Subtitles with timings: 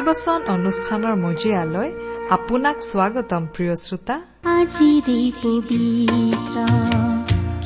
[0.00, 1.88] ভক্তিবচন অনুষ্ঠানৰ মজিয়ালৈ
[2.36, 4.16] আপোনাক স্বাগতম প্ৰিয় শ্ৰোতা।
[4.58, 6.56] আজিৰে পবিত্ৰ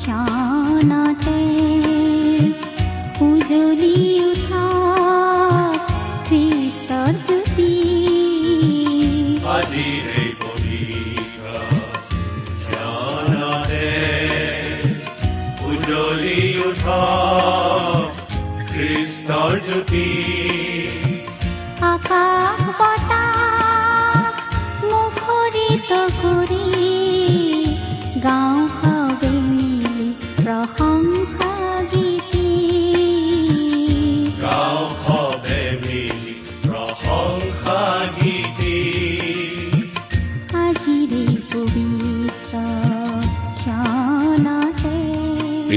[0.01, 1.41] ক্ষণতে
[3.27, 3.99] উজলি
[4.29, 4.65] উঠা
[6.27, 7.73] খ্ৰীষ্টৰ জ্যোতি।
[9.55, 11.43] আজিৰে পবিত্ৰ
[12.67, 13.87] ক্ষণতে
[15.69, 17.01] উজ্বলি উঠা
[18.71, 20.07] খ্ৰীষ্টৰ জ্যোতি।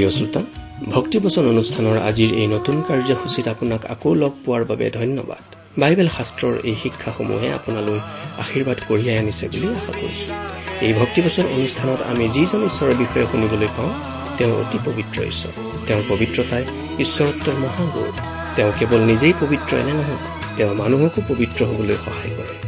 [0.08, 0.42] প্ৰিয় শ্ৰোতা
[0.92, 5.42] ভক্তিবচন অনুষ্ঠানৰ আজিৰ এই নতুন কাৰ্যসূচীত আপোনাক আকৌ লগ পোৱাৰ বাবে ধন্যবাদ।
[5.78, 8.00] বাইবেল শাস্ত্ৰৰ এই শিক্ষাসমূহে আপোনালৈ
[8.42, 10.30] আশীৰ্বাদ কঢ়িয়াই আনিছে বুলি আশা কৰিছো।
[10.86, 13.92] এই ভক্তিবচন অনুষ্ঠানত আমি যিজন ঈশ্বৰৰ বিষয়ে শুনিবলৈ পাওঁ
[14.38, 15.52] তেওঁ অতি পবিত্ৰ ঈশ্বৰ।
[15.86, 16.64] তেওঁৰ পবিত্ৰতাই
[16.98, 18.10] ঈশ্বৰত্বৰ মহাগুণ
[18.56, 20.20] তেওঁ কেৱল নিজেই পবিত্ৰ এনে নহয়
[20.56, 22.67] তেওঁ মানুহকো পবিত্ৰ হবলৈ সহায় কৰে।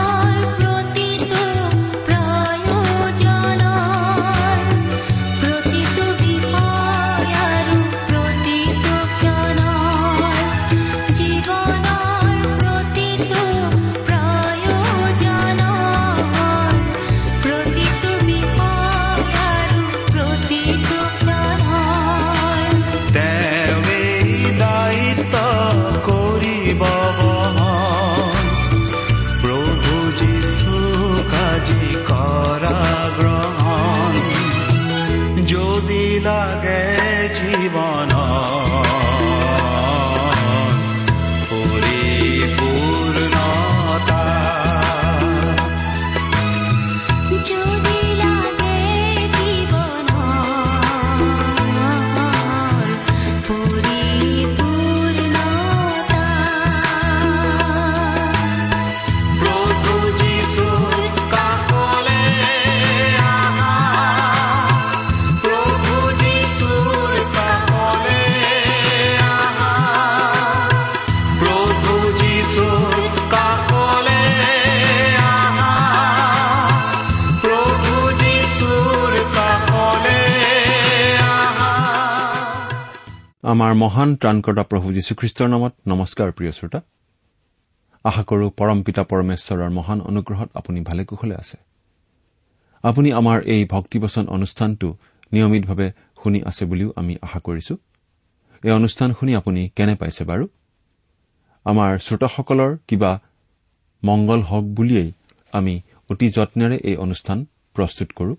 [83.91, 86.79] মহান ত্ৰাণকৰ্তা প্ৰভু যীশুখ্ৰীষ্টৰ নামত নমস্কাৰ প্ৰিয় শ্ৰোতা।
[88.05, 91.57] আশা কৰো পৰম পিতা পৰমেশ্বৰৰ মহান অনুগ্ৰহত আপুনি ভালে কুশলে আছে।
[92.83, 94.87] আপুনি আমাৰ এই ভক্তিবচন অনুষ্ঠানটো
[95.31, 95.87] নিয়মিতভাৱে
[96.21, 97.73] শুনি আছে বুলিও আমি আশা কৰিছো।
[98.63, 100.45] এই অনুষ্ঠান শুনি আপুনি কেনে পাইছে বাৰু?
[101.65, 103.11] আমাৰ শ্ৰোতাসকলৰ কিবা
[104.03, 105.09] মংগল হওক বুলিয়েই
[105.53, 105.73] আমি
[106.11, 107.37] অতি যত্নেৰে এই অনুষ্ঠান
[107.75, 108.33] প্ৰস্তুত কৰো।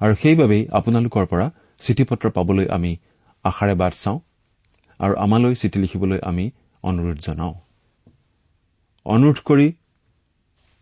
[0.00, 1.46] আৰু সেইবাবেই আপোনালোকৰ পৰা
[1.82, 2.96] চিঠি পত্ৰ পাবলৈ আমি
[3.44, 4.18] আশাৰে বাট চাওঁ।
[5.00, 6.50] আৰু আমালৈ চিঠি লিখিবলৈ আমি
[6.82, 7.54] অনুৰোধ জনাওঁ।
[9.06, 9.72] অনুৰোধ কৰি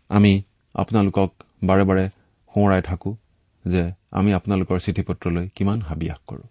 [0.09, 0.43] আমি
[0.75, 1.29] আপোনালোকক
[1.63, 2.09] বাৰে বাৰে
[2.53, 3.17] সোঁৱৰাই থাকো
[3.65, 6.43] যে আমি আপোনালোকৰ চিঠি পত্ৰলৈ কিমান হাবিয়াস কৰো।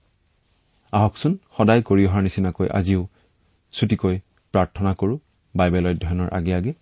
[0.92, 3.08] আহকচোন সদায় কৰি অহাৰ নিচিনাকৈ আজিও
[3.72, 4.20] ছুটিকৈ
[4.54, 5.18] প্ৰাৰ্থনা কৰো
[5.54, 6.72] বাইবেল অধ্যয়নৰ আগে আগে।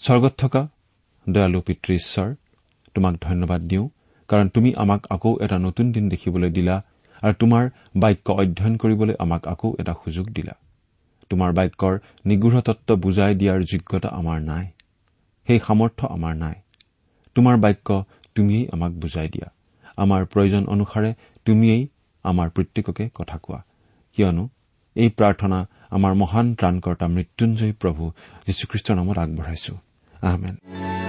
[0.00, 0.68] স্বৰ্গত থকা
[1.28, 2.34] দয়ালু পিতৃ ঈশ্বৰ
[2.94, 3.88] তোমাক ধন্যবাদ দিওঁ
[4.28, 6.82] কাৰণ তুমি আমাক আকৌ এটা নতুন দিন দেখিবলৈ দিলা
[7.22, 10.54] আৰু তোমাৰ বাক্য অধ্যয়ন কৰিবলৈ আমাক আকৌ এটা সুযোগ দিলা।
[11.30, 14.66] তোমাৰ বাক্যৰ নিগূঢ় তত্ব বুজাই দিয়াৰ যোগ্যতা আমাৰ নাই।
[15.46, 16.54] সেই সামৰ্থ্য আমাৰ নাই।
[17.34, 18.04] তোমাৰ বাক্য
[18.34, 19.48] তুমিয়েই আমাক বুজাই দিয়া।
[19.96, 21.14] আমাৰ প্ৰয়োজন অনুসাৰে
[21.44, 21.88] তুমিয়েই
[22.24, 23.62] আমাৰ প্ৰত্যেককে কথা কোৱা।
[24.16, 24.48] কিয়নো
[24.96, 28.12] এই প্ৰাৰ্থনা আমাৰ মহান ত্ৰাণকৰ্তা মৃত্যুঞ্জয়ী প্ৰভু
[28.46, 29.74] যীশুখ্ৰীষ্টৰ নামত আগবঢ়াইছো।
[30.22, 31.01] আহমেন।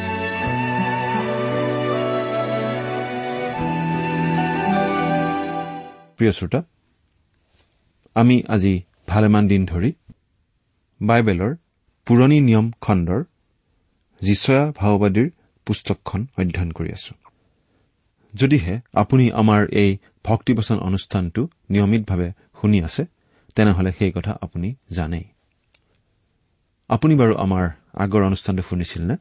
[6.23, 6.61] প্ৰিয় শ্ৰোতা
[8.15, 9.91] আমি আজি ভালেমান দিন ধৰি
[11.01, 11.55] বাইবেলৰ
[12.05, 13.23] পুৰণি নিয়ম খণ্ডৰ
[14.21, 15.29] যিচয়া ভাওবাদীৰ
[15.65, 17.13] পুস্তকখন অধ্যয়ন কৰি আছো।
[18.33, 22.29] যদিহে আপুনি আমাৰ এই ভক্তিবচন অনুষ্ঠানটো নিয়মিতভাৱে
[22.61, 23.03] শুনি আছে
[23.55, 25.25] তেনেহলে সেই কথা আপুনি জানেই।
[26.89, 29.15] আপুনি বাৰু আমাৰ আগৰ অনুষ্ঠানটো শুনিছিল নে?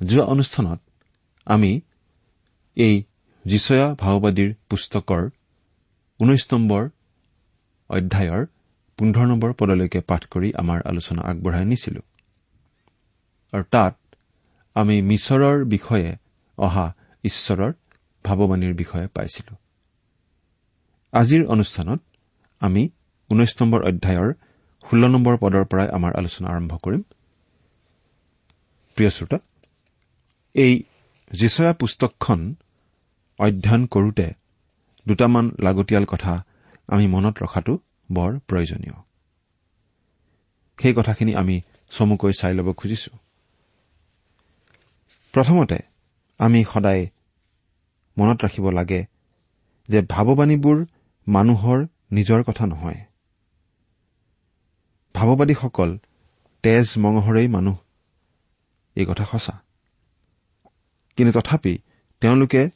[0.00, 0.80] যোৱা অনুষ্ঠানত
[1.46, 1.80] আমি
[2.76, 3.02] এই
[3.46, 5.30] যিচয়া ভাওবাদীৰ পুস্তকৰ
[6.20, 6.82] ঊনৈশ নম্বৰ
[7.90, 8.42] অধ্যায়ৰ
[8.98, 12.00] পোন্ধৰ নম্বৰ পদলৈকে পাঠ কৰি আমাৰ আলোচনা আগবঢ়াই নিছিলো।
[13.52, 13.94] আৰু তাত
[14.76, 16.16] আমি মিছৰৰ বিষয়ে
[16.58, 16.86] অহা
[17.24, 17.72] ঈশ্বৰৰ
[18.24, 19.52] ভাৱবাণীৰ বিষয়ে পাইছিলো।
[21.12, 22.00] আজিৰ অনুষ্ঠানত
[22.60, 22.82] আমি
[23.30, 24.28] ঊনৈশ নম্বৰ অধ্যায়ৰ
[24.84, 27.02] ষোল্ল নম্বৰ পদৰ পৰাই আমাৰ আলোচনা আৰম্ভ কৰিম।
[28.96, 29.38] প্ৰিয় শ্ৰোতা
[30.54, 30.72] এই
[31.30, 32.40] যিচয়া পুস্তকখন
[33.38, 34.26] অধ্যয়ন কৰোতে
[35.08, 36.44] দুটামান লাগতিয়াল কথা
[36.88, 37.78] আমি মনত ৰখাটো
[38.12, 38.96] বৰ প্ৰয়োজনীয়।
[40.82, 41.60] সেই কথাখিনি আমি
[41.90, 43.10] চমুকৈ চাই ল'ব খুজিছো।
[45.32, 45.78] প্ৰথমতে
[46.38, 47.06] আমি সদায়
[48.18, 49.06] মনত ৰাখিব লাগে
[49.88, 50.86] যে ভাৱবাণীবোৰ
[51.28, 53.00] মানুহৰ নিজৰ কথা নহয়।
[55.14, 55.98] ভাৱবাদীসকল
[56.62, 57.76] তেজ মঙহৰেই মানুহ।
[58.94, 59.62] এই কথা সঁচা।
[61.16, 61.78] কিন্তু তথাপি
[62.20, 62.70] তেওঁলোকে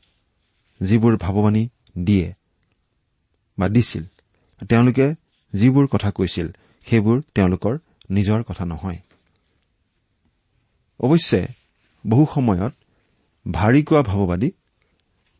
[0.81, 1.69] যিবোৰ ভাৱবাণী
[2.05, 2.35] দিয়ে
[3.59, 4.05] বা দিছিল।
[4.69, 5.15] তেওঁলোকে
[5.53, 6.49] যিবোৰ কথা কৈছিল
[6.87, 7.79] সেইবোৰ তেওঁলোকৰ
[8.11, 8.99] নিজৰ কথা নহয়।
[11.01, 11.41] অৱশ্যে
[12.07, 12.73] বহু সময়ত
[13.51, 14.51] ভাৰী কোৱা ভাৱবাদী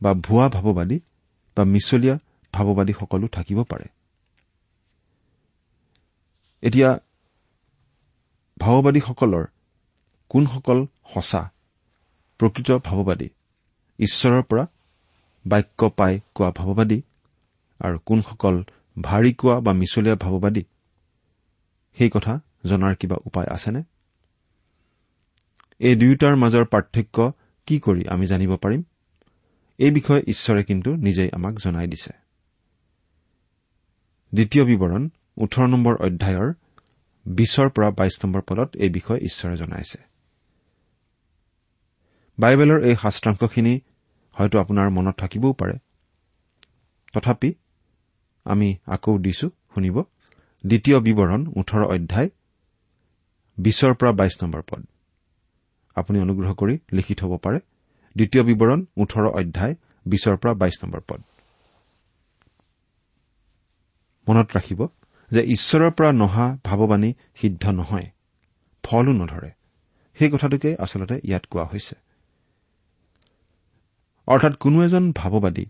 [0.03, 1.01] বা ভুৱা ভাৱবাদী
[1.57, 2.19] বা মিছলীয়া
[2.53, 3.87] ভাৱবাদীসকলো থাকিব পাৰে।
[6.63, 6.91] এতিয়া
[8.59, 9.45] ভাৱবাদীসকলৰ
[10.29, 11.43] কোনসকল সঁচা
[12.39, 13.29] প্ৰকৃত ভাৱবাদী
[13.99, 14.67] ঈশ্বৰৰ পৰা
[15.47, 17.03] বাক্য পাই কোৱা ভাৱবাদী
[17.79, 18.65] আৰু কোনসকল
[19.03, 20.65] ভাৰী কোৱা বা মিছলীয়া ভাৱবাদী?
[21.99, 23.83] সেই কথা জনাৰ কিবা উপায় আছেনে?
[25.79, 27.33] এই দুয়োটাৰ মাজৰ পাৰ্থক্য
[27.67, 28.83] কি কৰি আমি জানিব পাৰিম?
[29.79, 32.13] এই বিষয়ে ঈশ্বৰে কিন্তু নিজেই আমাক জনাই দিছে।
[34.35, 36.53] দ্বিতীয় বিৱৰণ ওঠৰ নম্বৰ অধ্যায়ৰ
[37.27, 39.99] বিছৰ পৰা বাইছ নম্বৰ পদত এই বিষয়ে ঈশ্বৰে জনাইছে।
[42.39, 43.81] বাইবেলৰ এই শাস্ত্ৰাংশখিনি
[44.35, 45.77] হয়তো আপোনাৰ মনত থাকিবও পাৰে।
[47.13, 47.55] তথাপি
[48.45, 49.97] আমি আকৌ দিছো শুনিব।
[50.65, 52.29] দ্বিতীয় বিৱৰণ ওঠৰ অধ্যায়
[53.59, 54.83] বিছৰ পৰা বাইছ নম্বৰ পদ।
[55.97, 57.59] আপুনি অনুগ্ৰহ কৰি লিখি থব পাৰে।
[58.17, 59.75] দ্বিতীয় বিৱৰণ ওঠৰ অধ্যায়
[60.07, 61.21] বিছৰ পৰা বাইছ নম্বৰ পদ।
[64.27, 64.81] মনত ৰাখিব
[65.31, 68.07] যে ঈশ্বৰৰ পৰা নহা ভাৱবাণী সিদ্ধ নহয়
[68.85, 69.51] ফলো নধৰে।
[70.19, 71.95] সেই কথাটোকে আচলতে ইয়াত কোৱা হৈছে।
[74.29, 75.65] অৰ্থাৎ কোনো এজন ভাৱবাদী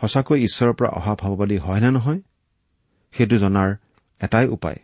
[0.00, 2.20] সঁচাকৈ ঈশ্বৰৰ পৰা অহা ভাৱবাদী হয় নে নহয়
[3.14, 3.70] সেইটো জনাৰ
[4.20, 4.78] এটাই উপায়।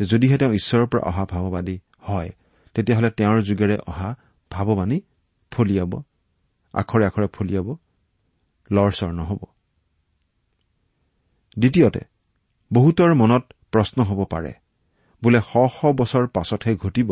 [0.00, 1.76] যদিহে তেওঁ ঈশ্বৰৰ পৰা অহা ভাৱবাদী
[2.08, 2.30] হয়
[2.74, 4.10] তেতিয়াহ'লে তেওঁৰ যোগেৰে অহা
[4.50, 4.98] ভাৱবাণী
[5.52, 5.92] ফলিয়াব
[6.74, 7.68] আখৰে আখৰে ফলিয়াব
[8.70, 9.42] লৰচৰ নহ'ব।
[11.56, 12.02] দ্বিতীয়তে
[12.70, 13.42] বহুতৰ মনত
[13.72, 14.52] প্ৰশ্ন হ'ব পাৰে
[15.22, 17.10] বোলে শ শ বছৰ পাছতহে ঘটিব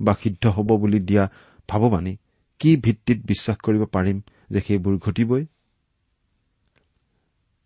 [0.00, 1.24] বা সিদ্ধ হ'ব বুলি দিয়া
[1.68, 2.14] ভাৱবাণী
[2.60, 4.20] কি ভিত্তিত বিশ্বাস কৰিব পাৰিম
[4.50, 5.46] যে সেইবোৰ ঘটিবই?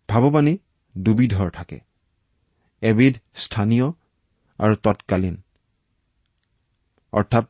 [0.09, 0.57] ভাৱবাণী
[0.97, 1.79] দুবিধৰ থাকে।
[2.81, 3.87] এবিধ স্থানীয়
[4.59, 5.35] আৰু তৎকালীন।
[7.13, 7.45] অৰ্থাৎ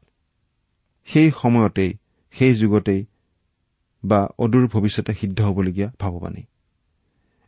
[1.05, 1.93] সেই সময়তেই
[2.31, 3.05] সেই যুগতেই
[4.03, 6.43] বা অদূৰ ভৱিষ্যতে সিদ্ধ হ'বলগীয়া ভাৱবাণী।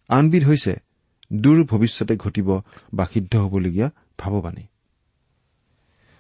[0.10, 0.76] আনবিধ হৈছে
[1.34, 2.60] দূৰ ভৱিষ্যতে ঘটিব
[2.94, 4.64] বা সিদ্ধ হ'বলগীয়া ভাৱবাণী।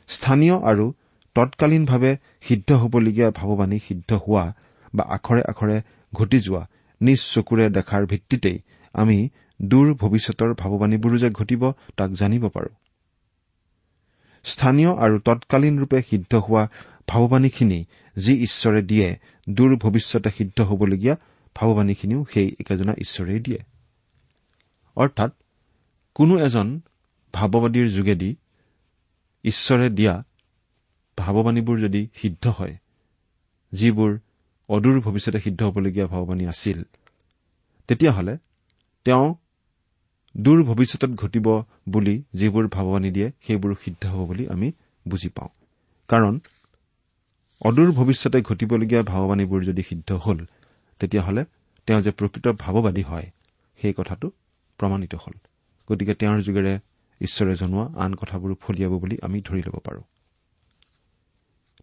[0.07, 0.93] স্থানীয় আৰু
[1.37, 4.45] তৎকালীনভাৱে সিদ্ধ হ'বলগীয়া ভাৱবাণী সিদ্ধ হোৱা
[4.95, 5.77] বা আখৰে আখৰে
[6.13, 6.63] ঘটি যোৱা
[7.01, 8.57] নিজ চকুৰে দেখাৰ ভিত্তিতেই
[8.93, 9.17] আমি
[9.61, 11.61] দূৰ ভৱিষ্যতৰ ভাৱবাণীবোৰো যে ঘটিব
[11.97, 12.71] তাক জানিব পাৰো।
[14.43, 16.63] স্থানীয় আৰু তৎকালীনৰূপে সিদ্ধ হোৱা
[17.07, 17.79] ভাৱবাণীখিনি
[18.17, 19.09] যি ঈশ্বৰে দিয়ে
[19.49, 21.15] দূৰ ভৱিষ্যতে সিদ্ধ হ'বলগীয়া
[21.55, 23.59] ভাৱবাণীখিনিও সেই একেজনা ঈশ্বৰেই দিয়ে।
[24.95, 25.31] অৰ্থাৎ
[26.15, 26.67] কোনো এজন
[27.33, 28.35] ভাৱবাদীৰ যোগেদি
[29.43, 30.23] ঈশ্বৰে দিয়া
[31.17, 32.75] ভাৱবাণীবোৰ যদি সিদ্ধ হয়
[33.73, 34.11] যিবোৰ
[34.69, 36.79] অদূৰ ভৱিষ্যতে সিদ্ধ হ'বলগীয়া ভাৱবাণী আছিল
[37.89, 38.33] তেতিয়াহ'লে
[39.05, 39.27] তেওঁ
[40.35, 41.47] দূৰ ভৱিষ্যতত ঘটিব
[41.89, 44.67] বুলি যিবোৰ ভাৱবাণী দিয়ে সেইবোৰ সিদ্ধ হ'ব বুলি আমি
[45.07, 45.51] বুজি পাওঁ।
[46.09, 46.39] কাৰণ
[47.61, 50.39] অদূৰ ভৱিষ্যতে ঘটিবলগীয়া ভাৱবাণীবোৰ যদি সিদ্ধ হ'ল
[51.01, 51.43] তেতিয়াহ'লে
[51.87, 53.27] তেওঁ যে প্ৰকৃত ভাৱবাদী হয়
[53.79, 54.27] সেই কথাটো
[54.79, 55.35] প্ৰমাণিত হ'ল।
[55.89, 56.73] গতিকে তেওঁৰ যোগেৰে
[57.21, 60.03] ঈশ্বৰে জনোৱা আন কথাবোৰ ফলিয়াব বুলি আমি ধৰি ল'ব পাৰোঁ।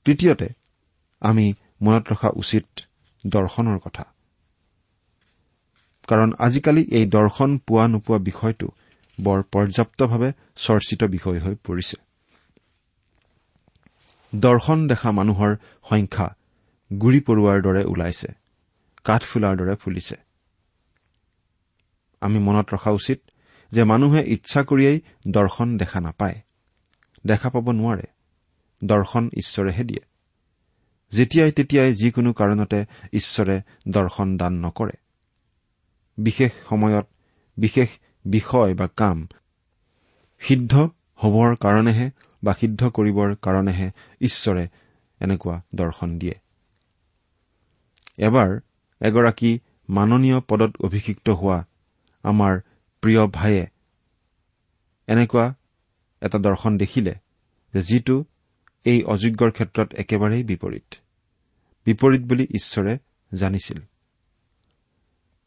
[0.05, 0.49] তৃতীয়তে
[1.23, 1.47] আমি
[1.83, 2.67] মনত ৰখা উচিত
[3.27, 4.05] দৰ্শনৰ কথা।
[6.09, 8.69] কাৰণ আজিকালি এই দৰ্শন পোৱা নোপোৱা বিষয়টো
[9.19, 11.97] বৰ পৰ্যাপ্তভাৱে চৰ্চিত বিষয় হৈ পৰিছে।
[14.33, 15.53] দৰ্শন দেখা মানুহৰ
[15.89, 16.27] সংখ্যা
[16.91, 18.29] গুৰি পৰুৱাৰ দৰে ওলাইছে
[19.05, 20.17] কাঠফুলাৰ দৰে ফুলিছে।
[22.23, 23.19] আমি মনত ৰখা উচিত
[23.73, 26.37] যে মানুহে ইচ্ছা কৰিয়েই দৰ্শন দেখা নাপায়
[27.27, 28.14] দেখা পাব নোৱাৰে।
[28.85, 30.05] দৰ্শন ঈশ্বৰেহে দিয়ে।
[31.13, 34.97] যেতিয়াই তেতিয়াই যিকোনো কাৰণতে ঈশ্বৰে দৰ্শন দান নকৰে।
[36.19, 37.07] বিশেষ সময়ত
[37.57, 37.89] বিশেষ
[38.25, 39.29] বিষয় বা কাম
[40.41, 42.11] সিদ্ধ হবৰ কাৰণেহে
[42.45, 43.91] বা সিদ্ধ কৰিবৰ কাৰণেহে
[44.21, 44.69] ঈশ্বৰে
[45.21, 46.35] এনেকুৱা দৰ্শন দিয়ে।
[48.19, 48.61] এবাৰ
[49.01, 51.67] এগৰাকী মাননীয় পদত অভিষিক্ত হোৱা
[52.23, 52.61] আমাৰ
[53.01, 53.67] প্ৰিয় ভাইয়ে
[55.07, 55.55] এনেকুৱা
[56.21, 57.15] এটা দৰ্শন দেখিলে
[57.75, 58.25] যে যিটো
[58.85, 60.95] এই অযোগ্যৰ ক্ষেত্ৰত একেবাৰেই বিপৰীত।
[61.85, 62.99] বিপৰীত বুলি ঈশ্বৰে
[63.35, 63.79] জানিছিল।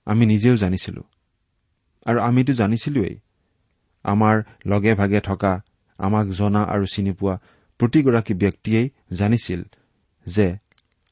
[0.06, 1.04] আমি নিজেও জানিছিলো।
[2.06, 3.20] আৰু আমিতো জানিছিলোৱেই।
[4.04, 5.62] আমাৰ লগে ভাগে থকা
[5.98, 7.40] আমাক জনা আৰু চিনি পোৱা
[7.78, 9.64] প্ৰতিগৰাকী ব্যক্তিয়েই জানিছিল
[10.26, 10.58] যে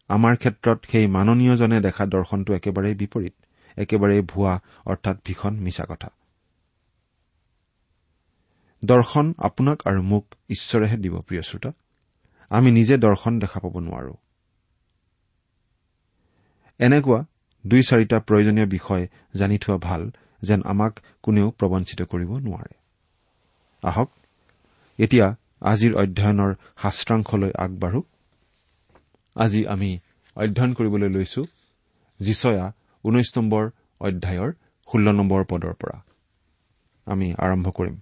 [0.08, 3.34] আমাৰ ক্ষেত্ৰত সেই মাননীয়জনে দেখা দৰ্শনটো একেবাৰেই বিপৰীত
[3.78, 6.10] একেবাৰেই ভুৱা অৰ্থাৎ ভীষণ মিছা কথা।
[8.86, 11.72] দৰ্শন আপোনাক আৰু মোক ঈশ্বৰেহে দিব প্ৰিয় শ্ৰোতা।
[12.50, 14.14] আমি নিজে দৰ্শন দেখা পাব নোৱাৰো।
[16.80, 17.26] এনেকুৱা
[17.66, 20.12] দুই চাৰিটা প্ৰয়োজনীয় বিষয় জানি থোৱা ভাল
[20.42, 22.76] যেন আমাক কোনেও প্ৰবঞ্চিত কৰিব নোৱাৰে।
[23.84, 24.10] আহক
[25.00, 28.02] এতিয়া আজিৰ অধ্যয়নৰ শাস্ত্ৰাংশলৈ আগবাঢ়ো।
[29.36, 30.00] আজি আমি
[30.36, 31.42] অধ্যয়ন কৰিবলৈ লৈছো
[32.20, 32.72] যিচয়া
[33.04, 33.64] ঊনৈশ নম্বৰ
[34.00, 34.52] অধ্যায়ৰ
[34.88, 35.98] ষোল্ল নম্বৰ পদৰ পৰা।
[37.06, 37.96] আমি আৰম্ভ কৰিম।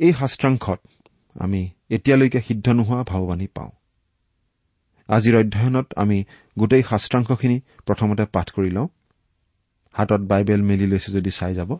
[0.00, 0.80] এই শাস্ত্ৰাংশত
[1.40, 3.70] আমি এতিয়ালৈকে সিদ্ধ নোহোৱা ভাওবাণী পাওঁ।
[5.08, 6.24] আজিৰ অধ্যয়নত আমি
[6.58, 8.88] গোটেই শাস্ত্ৰাংশখিনি প্ৰথমতে পাঠ কৰি লওঁ।
[9.92, 11.70] হাতত বাইবেল মেলি লৈছে যদি চাই যাব।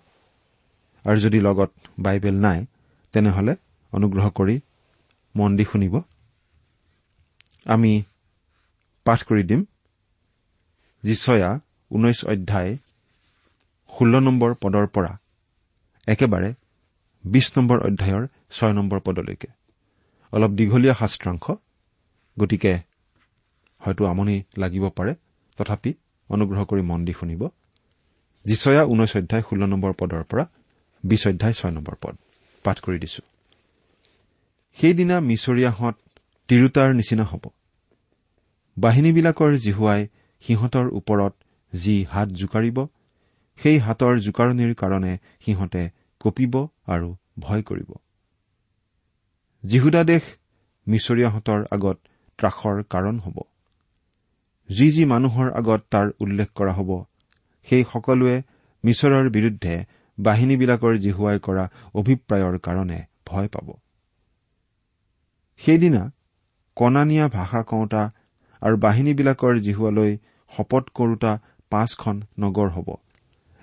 [1.04, 1.70] আৰু যদি লগত
[2.00, 2.66] বাইবেল নাই
[3.12, 3.56] তেনেহলে
[3.92, 4.60] অনুগ্ৰহ কৰি
[5.36, 5.94] মন দি শুনিব।
[7.66, 8.02] আমি
[9.04, 9.64] পাঠ কৰি দিম।
[11.02, 11.50] যিচয়া
[11.90, 12.76] ঊনৈশ অধ্যায়
[13.92, 15.18] ষোল্ল নম্বৰ পদৰ পৰা
[16.08, 16.54] একেবাৰে
[17.26, 19.48] বিশ নম্বৰ অধ্যায়ৰ ছয় নম্বৰ পদলৈকে।
[20.32, 21.44] অলপ দীঘলীয়া শাস্ত্ৰাংশ
[22.38, 22.78] গতিকে
[23.78, 25.14] হয়তো আমনি লাগিব পাৰে
[25.56, 25.94] তথাপি
[26.28, 27.42] অনুগ্ৰহ কৰি মন দি শুনিব।
[28.44, 30.44] যিচয়া ঊনৈশ অধ্যায় ষোল্ল নম্বৰ পদৰ পৰা
[31.04, 32.14] বিশ অধ্যায় ছয় নম্বৰ পদ।
[32.64, 33.22] পাঠ কৰি দিছো।
[34.76, 35.96] সেইদিনা মিছৰীয়াহঁত
[36.48, 37.44] তিৰোতাৰ নিচিনা হ'ব।
[38.78, 40.06] বাহিনীবিলাকৰ জিহুৱাই
[40.40, 41.34] সিহঁতৰ ওপৰত
[41.72, 42.86] যি হাত জোকাৰিব
[43.58, 45.82] সেই হাতৰ জোকাৰণিৰ কাৰণে সিহঁতে
[46.20, 46.54] কঁপিব
[46.86, 47.08] আৰু
[47.38, 47.90] ভয় কৰিব।
[49.64, 50.24] জিহুদা দেশ
[50.86, 51.96] মিছৰীয়াহঁতৰ আগত
[52.38, 53.36] ত্ৰাসৰ কাৰণ হ'ব।
[54.68, 56.90] যি যি মানুহৰ আগত তাৰ উল্লেখ কৰা হ'ব
[57.68, 58.36] সেই সকলোৱে
[58.84, 59.74] মিছৰৰ বিৰুদ্ধে
[60.18, 63.68] বাহিনীবিলাকৰ জিহুৱাই কৰা অভিপ্ৰায়ৰ কাৰণে ভয় পাব।
[65.60, 66.02] সেইদিনা
[66.76, 68.02] কণানীয়া ভাষা কওঁতা
[68.62, 70.12] আৰু বাহিনীবিলাকৰ জিহুৱালৈ
[70.52, 71.32] শপত কৰোতা
[71.70, 72.88] পাঁচখন নগৰ হ'ব।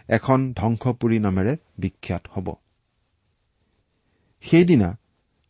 [0.09, 2.47] এখন ধ্বংসপুৰী নামেৰে বিখ্যাত হ'ব।
[4.43, 4.89] সেইদিনা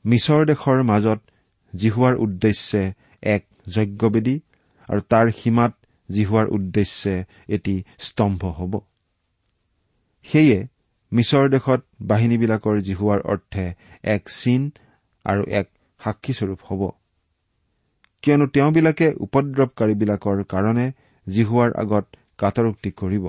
[0.05, 1.19] মিছৰ দেশৰ মাজত
[1.75, 2.93] জিহুৱাৰ উদ্দেশ্যে
[3.24, 4.39] এক যজ্ঞবেদী
[4.89, 5.74] আৰু তাৰ সীমাত
[6.10, 8.74] জিহুৱাৰ উদ্দেশ্যে এটি স্তম্ভ হ'ব।
[10.24, 10.67] সেয়ে
[11.12, 13.65] মিছৰ দেশত বাহিনীবিলাকৰ জিহুৱাৰ অৰ্থে
[14.03, 14.72] এক চিন
[15.25, 15.67] আৰু এক
[16.01, 16.81] সাক্ষীস্বৰূপ হ'ব।
[18.24, 20.91] কিয়নো তেওঁবিলাকে উপদ্ৰৱকাৰীবিলাকৰ কাৰণে
[21.27, 22.05] জিহুৱাৰ আগত
[22.38, 23.25] কাটৰোক্তি কৰিব।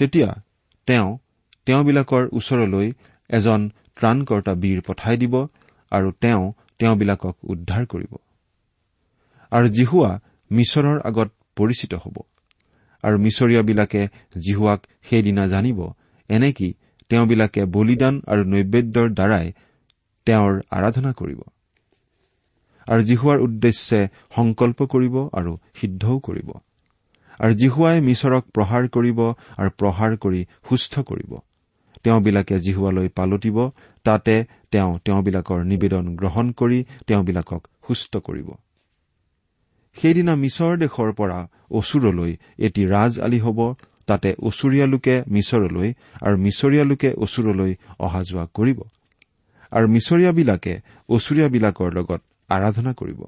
[0.00, 0.28] তেতিয়া
[0.88, 1.08] তেওঁ
[1.66, 2.88] তেওঁবিলাকৰ ওচৰলৈ
[3.30, 3.60] এজন
[3.96, 5.34] ত্ৰাণকৰ্তা বীৰ পঠাই দিব
[5.92, 6.44] আৰু তেওঁ
[6.78, 8.12] তেওঁবিলাকক উদ্ধাৰ কৰিব।
[9.52, 10.10] আৰু জিহুৱা
[10.50, 12.16] মিছৰৰ আগত পৰিচিত হ'ব।
[13.04, 14.02] আৰু মিছৰীয়াবিলাকে
[14.38, 14.80] জিহুৱাক
[15.10, 15.78] সেইদিনা জানিব
[16.30, 16.68] এনেকি
[17.08, 19.46] তেওঁবিলাকে বলিদান আৰু নৈবেদ্যৰ দ্বাৰাই
[20.26, 21.40] তেওঁৰ আৰাধনা কৰিব।
[22.86, 24.00] আৰু জিহুৱাৰ উদ্দেশ্যে
[24.36, 26.48] সংকল্প কৰিব আৰু সিদ্ধও কৰিব।
[27.40, 29.18] আৰু জিহুৱাই মিছৰক প্ৰহাৰ কৰিব
[29.60, 31.32] আৰু প্ৰহাৰ কৰি সুস্থ কৰিব।
[32.04, 33.58] তেওঁবিলাকে জিহুৱালৈ পালতিব
[34.06, 34.34] তাতে
[34.72, 38.48] তেওঁ তেওঁবিলাকৰ নিবেদন গ্ৰহণ কৰি তেওঁবিলাকক সুস্থ কৰিব।
[39.96, 41.38] সেইদিনা মিছৰ দেশৰ পৰা
[41.70, 43.58] অচুৰলৈ এটি ৰাজ আলি হ'ব
[44.06, 45.88] তাতে অচুৰীয়া লোকে মিছৰলৈ
[46.22, 48.78] আৰু মিছৰীয়া লোকে অচুৰলৈ অহা যোৱা কৰিব।
[49.72, 50.74] আৰু মিছৰীয়াবিলাকে
[51.08, 53.20] অচুৰীয়াবিলাকৰ লগত আৰাধনা কৰিব।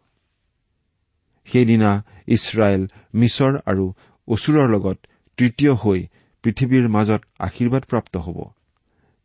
[1.49, 1.91] সেইদিনা
[2.29, 2.83] ইছৰাইল
[3.15, 3.85] মিছৰ আৰু
[4.29, 4.99] অচুৰৰ লগত
[5.39, 6.01] তৃতীয় হৈ
[6.45, 8.39] পৃথিৱীৰ মাজত আশীৰ্বাদপ্ৰাপ্ত হ'ব।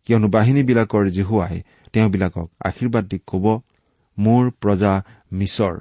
[0.08, 1.56] কিয়নো বাহিনীবিলাকৰ জিহুৱাই
[1.94, 3.46] তেওঁবিলাকক আশীৰ্বাদ দি কব
[4.18, 4.94] মোৰ প্ৰজা
[5.32, 5.76] মিছৰ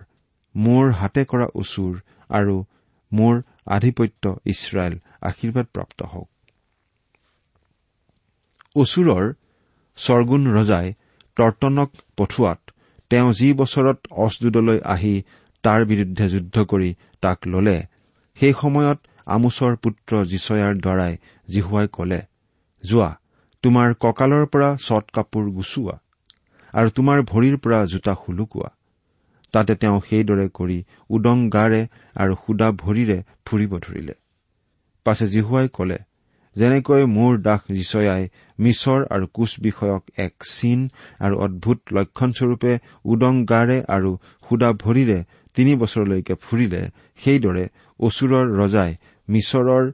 [0.55, 1.95] মোৰ হাতে কৰা অচুৰ
[2.31, 2.57] আৰু
[3.13, 3.35] মোৰ
[3.67, 6.29] আধিপত্য ইছৰাইল আশীৰ্বাদপ্ৰাপ্ত হওক।
[8.77, 9.25] অচুৰৰ
[9.99, 10.87] স্বৰ্গুণ ৰজাই
[11.37, 12.61] তৰ্তনক পঠোৱাত
[13.11, 15.15] তেওঁ যি বছৰত অছদোদলৈ আহি
[15.67, 16.91] তাৰ বিৰুদ্ধে যুদ্ধ কৰি
[17.23, 17.77] তাক ললে।
[18.39, 21.15] সেই সময়ত আমোচৰ পুত্ৰ যিচয়াৰ দ্বাৰাই
[21.49, 22.21] জিহুৱাই কলে
[22.85, 23.11] যোৱা
[23.65, 25.97] তোমাৰ কঁকালৰ পৰা চট কাপোৰ গুচোৱা
[26.75, 28.69] আৰু তোমাৰ ভৰিৰ পৰা জোতা সুলুকোৱা
[29.55, 30.79] তাতে তেওঁ সেইদৰে কৰি
[31.11, 31.83] উদং গাৰে
[32.17, 34.15] আৰু সুদা ভৰিৰে ফুৰিব ধৰিলে।
[35.07, 35.99] পাছে জিহুৱাই কলে
[36.57, 38.23] যেনেকৈ মোৰ দাস যিচয়াই
[38.59, 40.81] মিছৰ আৰু কোচ বিষয়ক এক চিন
[41.21, 42.73] আৰু অদ্ভুত লক্ষণস্বৰূপে
[43.05, 44.11] উদং গাৰে আৰু
[44.47, 45.19] সুদা ভৰিৰে
[45.57, 46.83] তিনি বছৰলৈকে ফুৰিলে
[47.25, 47.65] সেইদৰে
[48.01, 48.93] অচুৰৰ ৰজাই
[49.29, 49.85] মিছৰৰ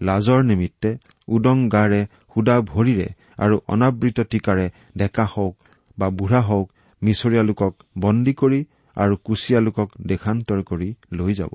[0.00, 0.90] লাজৰ নিমিত্তে
[1.28, 2.00] উদং গাৰে
[2.34, 4.66] সুদা ভৰিৰে আৰু অনাবৃত টীকাৰে
[4.96, 5.54] ডেকা হওক
[5.98, 6.66] বা বুঢ়া হওক
[7.02, 8.60] মিছৰীয়া লোকক বন্দী কৰি
[8.96, 11.52] আৰু কুচীয়া লোকক দেশান্তৰ কৰি লৈ যাব।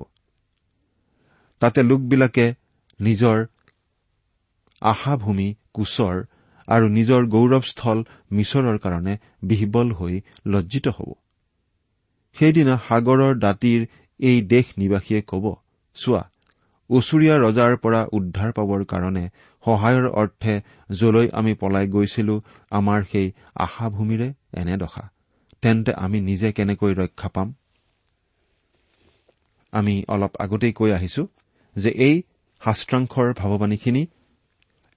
[1.62, 2.46] তাতে লোকবিলাকে
[3.00, 3.38] নিজৰ
[4.82, 6.16] আশাভূমি কোচৰ
[6.68, 7.98] আৰু নিজৰ গৌৰৱস্থল
[8.32, 10.14] মিছৰৰ কাৰণে বিহ্বল হৈ
[10.46, 11.10] লজ্জিত হ'ব।
[12.36, 13.80] সেইদিনা সাগৰৰ দাঁতিৰ
[14.20, 15.44] এই দেশ নিবাসীয়ে কব
[15.96, 16.22] চোৱা
[16.90, 19.24] ওচৰীয়া ৰজাৰ পৰা উদ্ধাৰ পাবৰ কাৰণে
[19.64, 20.54] সহায়ৰ অৰ্থে
[21.00, 22.34] যলৈ আমি পলাই গৈছিলো
[22.70, 25.04] আমাৰ সেই আশাভূমিৰে এনে দশা।
[25.62, 27.48] তেন্তে আমি নিজে কেনেকৈ ৰক্ষা পাম?
[29.72, 31.22] আমি অলপ আগতেই কৈ আহিছো
[31.76, 32.16] যে এই
[32.62, 34.02] শাস্ত্ৰাংশৰ ভাৱবাণীখিনি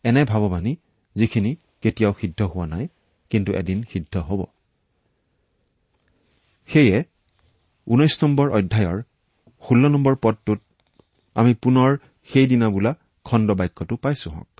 [0.03, 0.73] এনে ভাৱবাণী
[1.15, 2.85] যিখিনি কেতিয়াও সিদ্ধ হোৱা নাই
[3.31, 4.41] কিন্তু এদিন সিদ্ধ হ'ব।
[6.69, 6.97] সেয়ে
[7.87, 8.97] ঊনৈশ নম্বৰ অধ্যায়ৰ
[9.63, 10.59] ষোল্ল নম্বৰ পদটোত
[11.35, 11.89] আমি পুনৰ
[12.29, 12.91] সেইদিনা বোলা
[13.25, 14.51] খণ্ড বাক্যটো পাইছো হওক।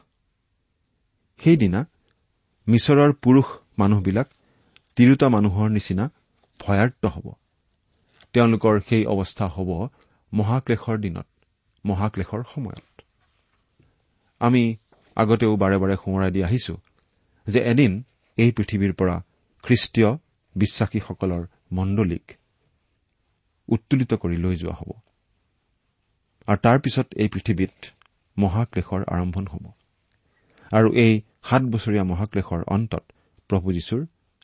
[1.42, 1.80] সেইদিনা
[2.68, 4.28] মিছৰৰ পুৰুষ মানুহবিলাক
[4.98, 6.06] তিৰোতা মানুহৰ নিচিনা
[6.60, 7.26] ভয়াৰ্ত হ'ব।
[8.34, 9.70] তেওঁলোকৰ সেই অৱস্থা হ'ব
[10.34, 11.28] মহাক্লেশৰ দিনত
[11.86, 12.88] মহাক্লেশৰ সময়ত।
[14.42, 14.64] আমি
[15.18, 16.76] আগতেও বাৰে বাৰে সোঁৱৰাই দি আহিছো
[17.48, 17.92] যে এদিন
[18.38, 19.16] এই পৃথিৱীৰ পৰা
[19.64, 20.10] খ্ৰীষ্টীয়
[20.56, 22.26] বিশ্বাসীসকলৰ মণ্ডলীক
[23.70, 24.90] উত্তোলিত কৰি লৈ যোৱা হ'ব।
[26.48, 27.74] আৰু তাৰ পিছত এই পৃথিৱীত
[28.38, 29.66] মহাক্লেশৰ আৰম্ভণ হ'ব
[30.72, 31.14] আৰু এই
[31.48, 33.04] সাত বছৰীয়া মহাক্লেশৰ অন্তত
[33.50, 34.02] প্ৰভু যীশুৰ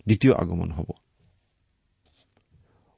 [0.07, 0.89] দ্বিতীয় আগমন হ'ব।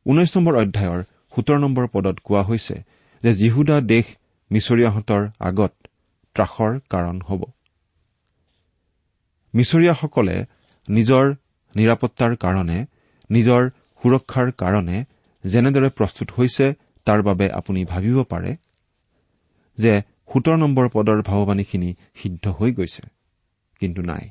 [0.06, 1.02] ঊনৈশ নম্বৰ অধ্যায়ৰ
[1.34, 2.76] সোতৰ নম্বৰ পদত কোৱা হৈছে
[3.24, 4.06] যে জিহুদা দেশ
[4.52, 5.74] মিছৰীয়াহঁতৰ আগত
[6.36, 7.42] ত্ৰাসৰ কাৰণ হ'ব।
[9.54, 10.36] মিছৰীয়াসকলে
[10.88, 11.26] নিজৰ
[11.76, 12.78] নিৰাপত্তাৰ কাৰণে
[13.30, 13.62] নিজৰ
[14.02, 14.98] সুৰক্ষাৰ কাৰণে
[15.44, 16.66] যেনেদৰে প্ৰস্তুত হৈছে
[17.08, 18.52] তাৰ বাবে আপুনি ভাবিব পাৰে
[19.78, 19.94] যে
[20.34, 23.04] সোতৰ নম্বৰ পদৰ ভাৱবাণীখিনি সিদ্ধ হৈ গৈছে
[23.80, 24.30] কিন্তু নাই।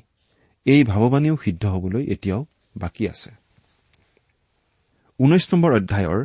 [0.65, 2.45] এই ভাৱবাণীও সিদ্ধ হবলৈ এতিয়াও
[2.77, 3.31] বাকী আছে।
[5.19, 6.19] ঊনৈশ নম্বৰ অধ্যায়ৰ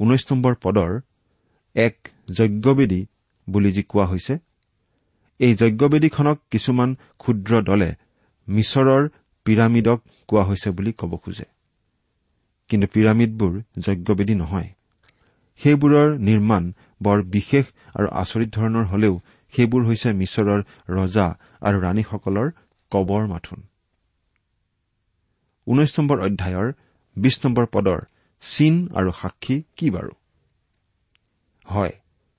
[0.00, 0.90] ঊনৈশ নম্বৰ পদৰ
[1.74, 1.96] এক
[2.28, 3.06] যজ্ঞবেদী
[3.48, 4.34] বুলি যি কোৱা হৈছে
[5.40, 7.90] এই যজ্ঞবেদীখনক কিছুমান ক্ষুদ্ৰ দলে
[8.48, 9.02] মিছৰৰ
[9.46, 11.46] পিৰামিডক কোৱা হৈছে বুলি ক'ব খোজে।
[12.70, 14.68] কিন্তু পিৰামিডবোৰ যজ্ঞবেদী নহয়।
[15.60, 16.62] সেইবোৰৰ নিৰ্মাণ
[17.02, 19.14] বৰ বিশেষ আৰু আচৰিত ধৰণৰ হলেও
[19.52, 21.26] সেইবোৰ হৈছে মিছৰৰ ৰজা
[21.60, 22.46] আৰু ৰাণীসকলৰ
[22.92, 23.60] কবৰ মাথোন।
[25.66, 26.68] ঊনৈশ নম্বৰ অধ্যায়ৰ
[27.16, 28.00] বিশ নম্বৰ পদৰ
[28.40, 30.12] চীন আৰু সাক্ষী কি বাৰু?
[31.66, 31.94] হয়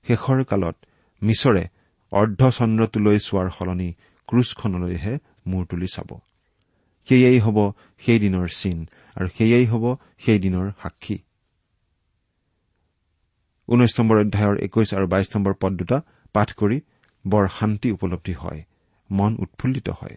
[0.06, 0.76] শেষৰ কালত
[1.22, 1.64] মিছৰে
[2.12, 3.88] অৰ্ধচন্দ্ৰটোলৈ চোৱাৰ সলনি
[4.28, 5.14] ক্ৰুজখনলৈহে
[5.46, 6.10] মূৰ তুলি চাব।
[7.08, 7.58] সেয়েই হ'ব
[7.98, 8.78] সেইদিনৰ চীন।
[9.18, 9.84] আৰু সেয়েই হ'ব
[10.24, 11.16] সেইদিনৰ সাক্ষী।
[13.68, 15.98] ঊনৈশ নম্বৰ অধ্যায়ৰ একৈশ আৰু বাইশ নম্বৰ পদ দুটা
[16.34, 16.78] পাঠ কৰি
[17.24, 18.60] বৰ শান্তি উপলব্ধি হয়
[19.10, 20.16] মন উৎফুল্লিত হয়।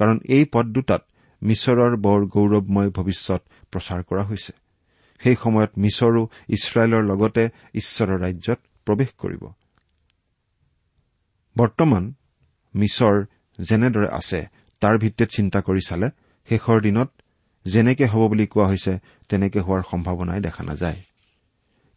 [0.00, 1.02] কাৰণ এই পদ দুটাত
[1.42, 4.52] মিছৰৰ বৰ গৌৰৱময় ভৱিষ্যত প্ৰচাৰ কৰা হৈছে।
[5.20, 6.22] সেই সময়ত মিছৰো
[6.56, 7.44] ইছৰাইলৰ লগতে
[7.80, 9.42] ঈশ্বৰৰ ৰাজ্যত প্ৰৱেশ কৰিব।
[11.56, 12.04] বৰ্তমান
[12.74, 13.16] মিছৰ
[13.58, 14.40] যেনেদৰে আছে
[14.82, 16.08] তাৰ ভিত্তিত চিন্তা কৰি চালে
[16.48, 17.08] শেষৰ দিনত
[17.64, 20.98] যেনেকে হ'ব বুলি কোৱা হৈছে তেনেকে হোৱাৰ সম্ভাৱনাই দেখা নাযায়।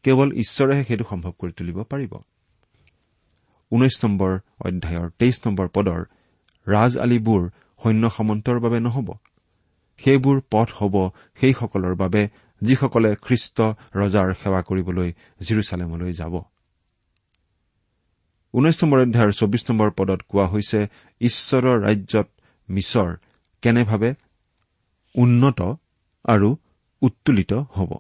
[0.04, 2.14] কেৱল ঈশ্বৰেহে সেইটো সম্ভৱ কৰি তুলিব পাৰিব।
[3.72, 6.02] ঊনৈশ নম্বৰ অধ্যায়ৰ তেইছ নম্বৰ পদৰ
[6.68, 7.42] ৰাজ আলিবোৰ
[7.84, 9.10] সৈন্য সামন্তৰ বাবে নহ'ব।
[9.98, 10.96] সেইবোৰ পথ হ'ব
[11.36, 12.30] সেইসকলৰ বাবে
[12.62, 13.58] যিসকলে খ্ৰীষ্ট
[13.96, 15.10] ৰজাৰ সেৱা কৰিবলৈ
[15.42, 16.34] জিৰচালেমলৈ যাব।
[18.54, 20.80] ঊনৈশ নম্বৰ অধ্যায়ৰ চৌবিশ নম্বৰ পদত কোৱা হৈছে
[21.22, 22.28] ঈশ্বৰৰ ৰাজ্যত
[22.70, 23.10] মিছৰ
[23.62, 24.14] কেনেভাৱে
[25.16, 25.60] উন্নত
[26.26, 26.50] আৰু
[27.02, 27.92] উত্তোলিত হ'ব।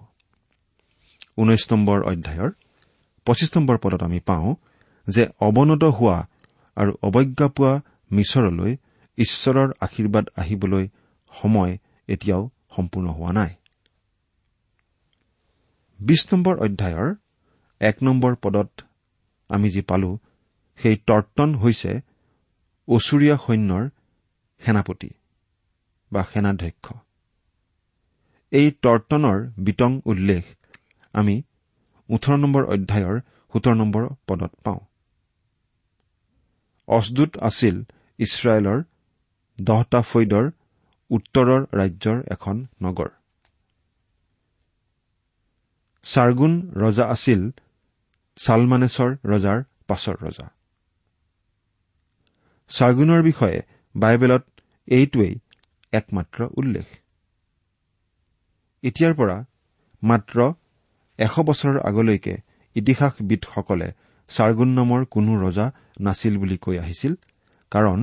[1.37, 2.51] ঊনৈশ নম্বৰ অধ্যায়ৰ
[3.25, 4.55] পঁচিছ নম্বৰ পদত আমি পাওঁ
[5.07, 6.17] যে অৱনত হোৱা
[6.77, 7.73] আৰু অৱজ্ঞা পোৱা
[8.11, 8.71] মিছৰলৈ
[9.17, 10.85] ঈশ্বৰৰ আশীৰ্বাদ আহিবলৈ
[11.33, 11.71] সময়
[12.07, 12.43] এতিয়াও
[12.75, 13.51] সম্পূৰ্ণ হোৱা নাই।
[15.99, 17.09] বিশ নম্বৰ অধ্যায়ৰ
[17.81, 18.69] এক নম্বৰ পদত
[19.49, 20.11] আমি যি পালো
[20.79, 21.91] সেই তৰ্তন হৈছে
[22.87, 23.83] অচুৰীয়া সৈন্যৰ
[24.61, 25.09] সেনাপতি।
[26.13, 26.85] বা সেনাধ্যক্ষ।
[28.51, 30.43] এই তৰ্তনৰ বিতং উল্লেখ
[31.13, 31.35] আমি
[32.09, 33.15] ওঠৰ নম্বৰ অধ্যায়ৰ
[33.53, 34.81] সোতৰ নম্বৰ পদত পাওঁ।
[36.87, 37.75] অছদুত আছিল
[38.19, 38.79] ইছৰাইলৰ
[39.57, 40.45] দহটা ফৈদৰ
[41.11, 43.09] উত্তৰৰ ৰাজ্যৰ এখন নগৰ।
[46.05, 47.41] চাৰ্গুন ৰজা আছিল
[48.37, 50.47] ছালমানেছৰ ৰজাৰ পাছৰ ৰজা।
[52.71, 53.59] চাৰ্গুনৰ বিষয়ে
[53.95, 54.43] বাইবেলত
[54.87, 55.33] এইটোৱেই
[55.93, 56.87] একমাত্ৰ উল্লেখ।
[58.83, 59.37] এতিয়াৰ পৰা
[60.03, 60.37] মাত্ৰ
[61.19, 62.33] এশ বছৰৰ আগলৈকে
[62.75, 63.87] ইতিহাসবিদসকলে
[64.29, 65.65] চাৰ্গুন নামৰ কোনো ৰজা
[65.99, 67.13] নাছিল বুলি কৈ আহিছিল
[67.71, 67.99] কাৰণ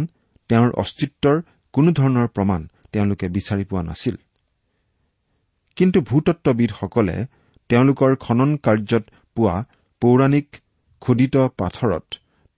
[0.51, 1.37] তেওঁৰ অস্তিত্বৰ
[1.75, 2.61] কোনো ধৰণৰ প্ৰমাণ
[2.93, 4.17] তেওঁলোকে বিচাৰি পোৱা নাছিল।
[5.77, 7.17] কিন্তু ভূতত্ববিদসকলে
[7.71, 9.05] তেওঁলোকৰ খনন কাৰ্যত
[9.37, 9.57] পোৱা
[10.03, 10.49] পৌৰাণিক
[11.03, 12.07] খোদিত পাথৰত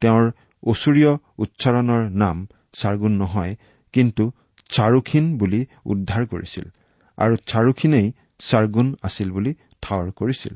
[0.03, 0.25] তেওঁৰ
[0.66, 2.37] অচুৰীয় উচ্চাৰণৰ নাম
[2.73, 3.53] চাৰ্গুন নহয়
[3.95, 4.25] কিন্তু
[4.73, 6.67] চাৰুখিন বুলি উদ্ধাৰ কৰিছিল
[7.19, 8.07] আৰু চাৰুখিনেই
[8.41, 10.55] চাৰ্গুন আছিল বুলি ঠাৱৰ কৰিছিল।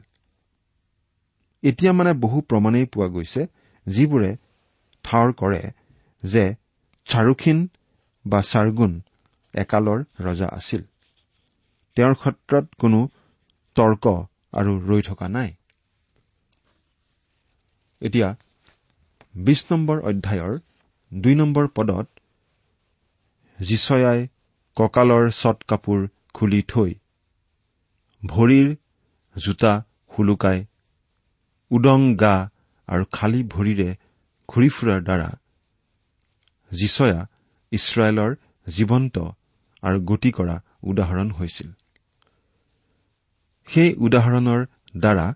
[1.63, 3.43] এতিয়া মানে বহু প্ৰমাণেই পোৱা গৈছে
[3.87, 4.31] যিবোৰে
[5.05, 5.63] ঠাৱৰ কৰে
[6.23, 6.45] যে
[7.07, 7.59] চাৰুখিন
[8.25, 8.93] বা চাৰ্গুন
[9.55, 10.83] একালৰ ৰজা আছিল।
[11.97, 12.99] তেওঁৰ ক্ষেত্ৰত কোনো
[13.77, 14.05] তৰ্ক
[14.53, 15.51] আৰু ৰৈ থকা নাই।
[18.03, 18.29] এতিয়া
[19.35, 20.53] বিশ নম্বৰ অধ্যায়ৰ
[21.13, 22.07] দুই নম্বৰ পদত
[23.61, 24.29] যিচয়াই
[24.77, 26.01] কঁকালৰ চট কাপোৰ
[26.33, 26.95] খুলি থৈ
[28.23, 28.69] ভৰিৰ
[29.37, 29.85] জোতা
[30.17, 30.67] শুলুকাই
[31.71, 32.37] উদং গা
[32.89, 33.89] আৰু খালী ভৰিৰে
[34.49, 35.31] ঘূৰি ফুৰাৰ দ্বাৰা
[36.73, 37.21] যিচয়া
[37.73, 38.33] ইছৰাইলৰ
[38.67, 39.17] জীৱন্ত
[39.83, 41.69] আৰু গতি কৰা উদাহৰণ হৈছিল।
[43.69, 44.61] সেই উদাহৰণৰ
[44.97, 45.27] দ্বাৰা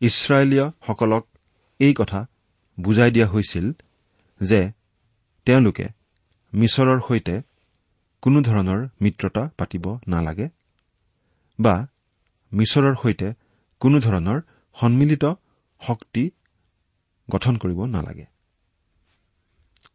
[0.00, 1.24] ইছৰাইলীয়সকলক
[1.80, 2.26] এই কথা
[2.80, 3.66] বুজাই দিয়া হৈছিল
[4.40, 4.60] যে
[5.46, 5.86] তেওঁলোকে
[6.52, 7.42] মিছৰৰ সৈতে
[8.22, 10.48] কোনো ধৰণৰ মিত্ৰতা পাতিব নালাগে
[11.60, 11.86] বা
[12.52, 13.34] মিছৰৰ সৈতে
[13.80, 14.40] কোনো ধৰণৰ
[14.74, 15.24] সন্মিলিত
[15.80, 16.30] শক্তি
[17.30, 18.26] গঠন কৰিব নালাগে।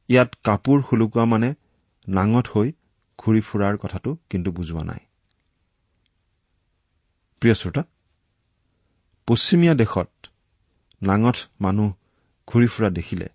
[0.10, 1.54] ইয়াত কাপোৰ শুলুকুৱা মানে
[2.08, 2.72] নাঙত হৈ
[3.20, 5.02] ঘূৰি ফুৰাৰ কথাটো কিন্তু বুজোৱা নাই।
[9.28, 10.10] পশ্চিমীয়া দেশত
[11.02, 11.94] নাঙঠ মানুহ
[12.48, 13.28] ঘূৰি ফুৰা দেখিলে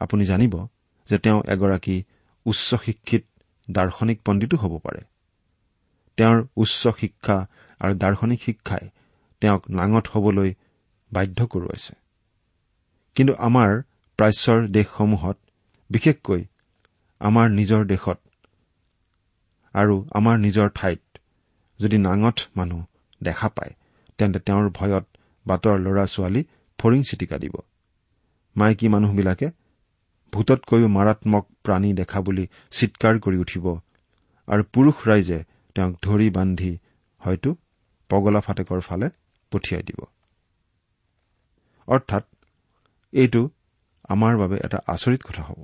[0.00, 0.66] আপুনি জানিব
[1.10, 1.96] যে তেওঁ এগৰাকী
[2.46, 3.24] উচ্চ শিক্ষিত
[3.70, 5.02] দাৰ্শনিক পণ্ডিতো হ'ব পাৰে।
[6.18, 7.36] তেওঁৰ উচ্চ শিক্ষা
[7.80, 8.84] আৰু দাৰ্শনিক শিক্ষাই
[9.42, 10.50] তেওঁক নাঙঠ হবলৈ
[11.12, 11.94] বাধ্য কৰোৱাইছে।
[13.16, 13.70] কিন্তু আমাৰ
[14.18, 15.36] প্ৰাচ্যৰ দেশসমূহত
[15.90, 16.42] বিশেষকৈ
[17.20, 18.18] আমাৰ নিজৰ দেশত
[19.74, 21.02] আৰু আমাৰ নিজৰ ঠাইত
[21.80, 22.80] যদি নাঙঠ মানুহ
[23.22, 23.72] দেখা পায়
[24.18, 25.04] তেন্তে তেওঁৰ ভয়ত
[25.46, 26.42] বাটৰ ল'ৰা ছোৱালী
[26.78, 27.54] ফৰিং চিটিকা দিব।
[28.56, 29.50] মাইকী মানুহবিলাকে
[30.32, 33.66] ভূততকৈও মাৰাত্মক প্ৰাণী দেখা বুলি চিৎকাৰ কৰি উঠিব।
[34.48, 36.78] আৰু পুৰুষ ৰাইজে তেওঁক ধৰি বান্ধি
[37.18, 37.50] হয়তো
[38.10, 39.08] পগলা ফাটেকৰ ফালে
[39.52, 40.00] পঠিয়াই দিব।
[41.88, 42.24] অৰ্থাৎ
[43.12, 43.50] এইটো
[44.08, 45.60] আমাৰ বাবে এটা আচৰিত কথা হ'ব।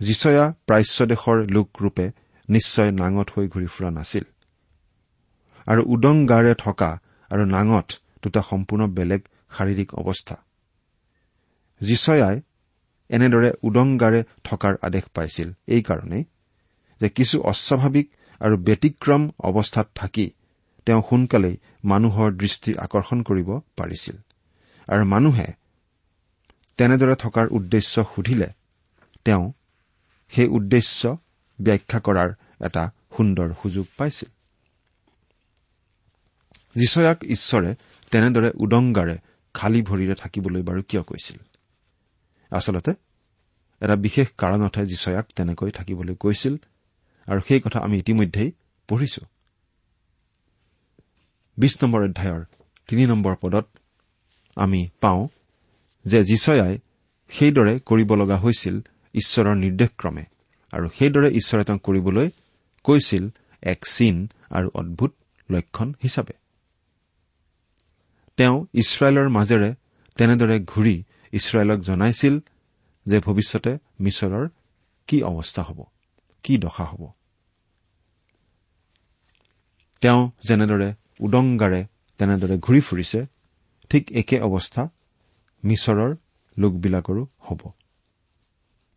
[0.00, 2.06] যিচয়া প্ৰাচ্য দেশৰ লোকৰূপে
[2.48, 4.24] নিশ্চয় নাঙত হৈ ঘূৰি ফুৰা নাছিল।
[5.66, 6.90] আৰু উদং গাৰে থকা
[7.30, 7.88] আৰু নাঙত
[8.22, 10.36] দুটা সম্পূৰ্ণ বেলেগ শাৰীৰিক অৱস্থা।
[11.80, 12.40] যিচয়াই
[13.10, 16.24] এনেদৰে উদংগাৰে থকাৰ আদেশ পাইছিল। এইকাৰণেই
[17.00, 18.06] যে কিছু অস্বাভাৱিক
[18.40, 20.26] আৰু ব্যতিক্ৰম অৱস্থাত থাকি
[20.86, 24.16] তেওঁ সোনকালেই মানুহৰ দৃষ্টি আকৰ্ষণ কৰিব পাৰিছিল।
[24.88, 25.48] আৰু মানুহে
[26.78, 28.48] তেনেদৰে থকাৰ উদ্দেশ্য সুধিলে
[29.24, 29.52] তেওঁ
[30.32, 31.00] সেই উদ্দেশ্য
[31.58, 32.30] ব্যাখ্যা কৰাৰ
[32.64, 34.28] এটা সুন্দৰ সুযোগ পাইছিল।
[36.76, 37.70] যিচয়াক ঈশ্বৰে
[38.12, 39.16] তেনেদৰে উদংগাৰে
[39.54, 41.38] খালী ভৰিৰে থাকিবলৈ বাৰু কিয় কৈছিল?
[42.58, 42.92] আচলতে
[43.82, 46.54] এটা বিশেষ কাৰণতহে যিচয়াক তেনেকৈ থাকিবলৈ কৈছিল
[47.28, 48.50] আৰু সেই কথা আমি ইতিমধ্যেই
[48.88, 49.22] পঢ়িছো।
[51.58, 52.42] বিশ নম্বৰ অধ্যায়ৰ
[52.88, 53.66] তিনি নম্বৰ পদত
[54.56, 55.22] আমি পাওঁ
[56.04, 56.74] যে যিচয়াই
[57.30, 58.76] সেইদৰে কৰিব লগা হৈছিল
[59.14, 60.24] ঈশ্বৰৰ নিৰ্দেশক্ৰমে
[60.72, 62.26] আৰু সেইদৰে ঈশ্বৰে তেওঁক কৰিবলৈ
[62.84, 63.24] কৈছিল
[63.62, 64.16] এক চিন
[64.50, 65.12] আৰু অদ্ভুত
[65.48, 66.34] লক্ষণ হিচাপে।
[68.38, 69.70] তেওঁ ইছৰাইলৰ মাজেৰে
[70.16, 70.96] তেনেদৰে ঘূৰি
[71.38, 72.34] ইছৰাইলক জনাইছিল
[73.06, 73.72] যে ভৱিষ্যতে
[74.04, 74.44] মিছৰৰ
[75.08, 75.78] কি অৱস্থা হ'ব
[76.44, 77.02] কি দশা হ'ব।
[80.02, 80.88] তেওঁ যেনেদৰে
[81.26, 81.80] উদংগাৰে
[82.20, 83.20] তেনেদৰে ঘূৰি ফুৰিছে
[83.90, 84.82] ঠিক একে অৱস্থা
[85.62, 86.10] মিছৰৰ
[86.56, 87.62] লোকবিলাকৰো হ'ব।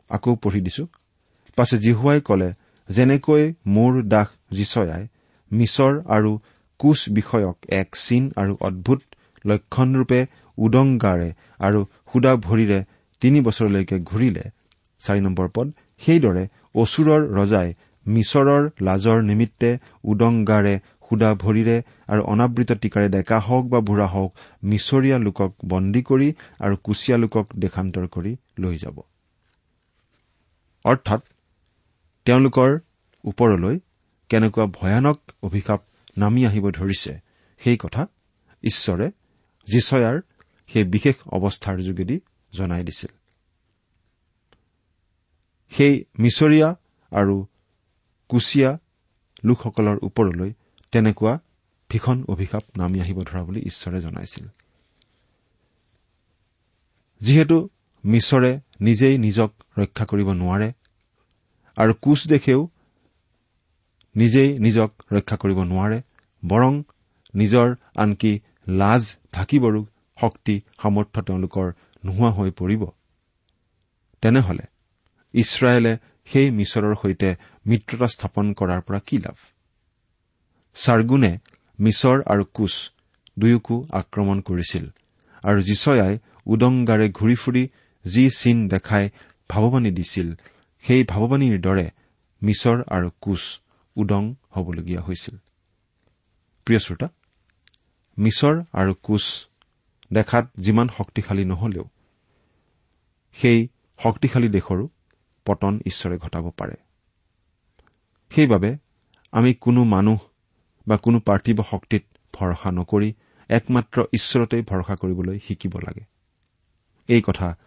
[0.09, 0.85] আকৌ পঢ়ি দিছো।
[1.57, 2.49] পাছে জিহুৱাই কলে
[2.89, 5.03] যেনেকৈ মোৰ দাস যিচয়াই
[5.51, 6.31] মিছৰ আৰু
[6.79, 8.99] কোচ বিষয়ক এক চিন আৰু অদ্ভুত
[9.45, 10.19] লক্ষণৰূপে
[10.57, 12.79] উদংগাৰে আৰু সুদা ভৰিৰে
[13.21, 14.43] তিনি বছৰলৈকে ঘূৰিলে।
[15.03, 15.67] চাৰি নম্বৰ পদ
[16.01, 16.43] সেইদৰে
[16.75, 17.69] অচুৰৰ ৰজাই
[18.05, 19.69] মিছৰৰ লাজৰ নিমিত্তে
[20.03, 24.31] উদংগাৰে সুদা ভৰিৰে আৰু অনাবৃত টিকাৰে ডেকা হওক বা বুঢ়া হওক
[24.63, 26.27] মিছৰীয়া লোকক বন্দী কৰি
[26.59, 28.97] আৰু কুচীয়া লোকক দেশান্তৰ কৰি লৈ যাব।
[30.85, 31.21] অৰ্থাৎ
[32.25, 32.69] তেওঁলোকৰ
[33.23, 33.75] ওপৰলৈ
[34.29, 35.79] কেনেকুৱা ভয়ানক অভিশাপ
[36.17, 37.13] নামি আহিব ধৰিছে
[37.61, 38.01] সেই কথা
[38.63, 39.07] ঈশ্বৰে
[39.67, 40.15] যিচয়াৰ
[40.73, 42.19] সেই বিশেষ অৱস্থাৰ যোগেদি
[42.53, 43.11] জনাই দিছিল।
[45.69, 46.75] সেই মিছৰীয়া
[47.11, 47.45] আৰু
[48.29, 48.79] কুচিয়া
[49.43, 50.53] লোকসকলৰ ওপৰলৈ
[50.91, 51.39] তেনেকুৱা
[51.89, 54.47] ভীষণ অভিশাপ নামি আহিব ধৰা বুলি ঈশ্বৰে জনাইছিল।
[57.21, 57.69] যিহেতু
[58.05, 60.71] মিছৰে নিজেই নিজক ৰক্ষা কৰিব নোৱাৰে
[61.77, 62.67] আৰু কোচ দেশেও
[64.15, 66.01] নিজেই নিজক ৰক্ষা কৰিব নোৱাৰে
[66.47, 66.83] বৰং
[67.35, 69.85] নিজৰ আনকি লাজ ঢাকিবৰো
[70.21, 71.67] শক্তি সামৰ্থ্য তেওঁলোকৰ
[72.05, 72.81] নোহোৱা হৈ পৰিব।
[74.23, 74.65] তেনেহলে
[75.33, 75.93] ইছৰাইলে
[76.25, 77.29] সেই মিছৰৰ সৈতে
[77.65, 79.37] মিত্ৰতা স্থাপন কৰাৰ পৰা কি লাভ?
[80.75, 81.31] চাৰ্গুনে
[81.79, 82.73] মিছৰ আৰু কোচ
[83.37, 84.85] দুয়োকো আক্ৰমণ কৰিছিল
[85.43, 86.13] আৰু যিচয়াই
[86.45, 87.63] উদংগাৰে ঘূৰি ফুৰি
[88.05, 89.05] যি চিন দেখাই
[89.49, 90.27] ভাৱবাণী দিছিল
[90.83, 91.87] সেই ভাৱবাণীৰ দৰে
[92.41, 93.41] মিছৰ আৰু কোচ
[93.95, 94.23] উদং
[94.55, 95.35] হবলগীয়া হৈছিল।
[96.67, 97.07] প্ৰিয় শ্ৰোতা
[98.17, 99.25] মিছৰ আৰু কোচ
[100.13, 101.83] দেখাত যিমান শক্তিশালী নহলেও
[103.33, 103.67] সেই
[104.03, 104.89] শক্তিশালী দেশৰো
[105.45, 106.75] পতন ঈশ্বৰে ঘটাব পাৰে।
[108.29, 108.77] সেইবাবে
[109.31, 110.19] আমি কোনো মানুহ
[110.87, 113.13] বা কোনো পাৰ্থিৱ শক্তিত ভৰসা নকৰি
[113.49, 116.05] একমাত্ৰ ঈশ্বৰতেই ভৰসা কৰিবলৈ শিকিব লাগে।
[117.07, 117.57] এই কথা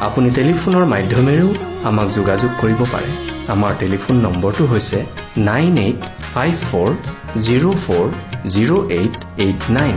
[0.00, 1.48] আপুনি টেলিফোনৰ মাধ্যমেৰেও
[1.84, 3.10] আমাক যোগাযোগ কৰিব পাৰে।
[3.48, 4.98] আমাৰ টেলিফোন নম্বৰটো হৈছে
[5.36, 5.98] nine eight
[6.34, 6.90] five four
[7.36, 8.06] zero' four
[8.48, 9.96] zero' eight eight nine.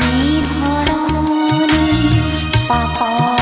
[2.73, 3.40] 啊